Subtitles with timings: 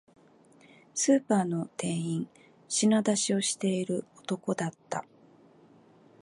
[0.95, 2.27] スーパーの店員、
[2.67, 5.05] 品出しをしている男だった